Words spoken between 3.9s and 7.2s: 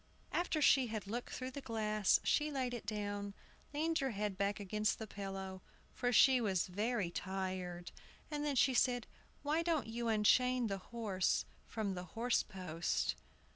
her head back against the pillow, for she was very